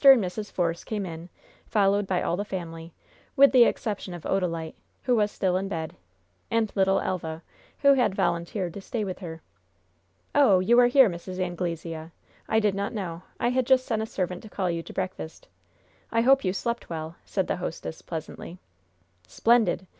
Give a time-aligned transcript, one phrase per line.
[0.03, 0.51] and Mrs.
[0.51, 1.29] Force came in,
[1.67, 2.91] followed by all the family,
[3.35, 5.95] with the exception of Odalite, who was still in bed,
[6.49, 7.43] and little Elva,
[7.83, 9.43] who had volunteered to stay with her.
[10.33, 11.39] "Oh, you are here, Mrs.
[11.39, 12.09] Anglesea?
[12.49, 13.21] I did not know.
[13.39, 15.47] I had just sent a servant to call you to breakfast.
[16.11, 18.57] I hope you slept well?" said the hostess, pleasantly.
[19.27, 19.85] "Splendid!